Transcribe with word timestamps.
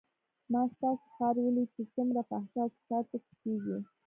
ما 0.51 0.61
ستاسو 0.73 1.05
ښار 1.15 1.35
وليد 1.45 1.69
چې 1.75 1.83
څومره 1.93 2.21
فحشا 2.29 2.61
او 2.65 2.69
فساد 2.75 3.03
پکښې 3.11 3.35
کېږي. 3.43 3.77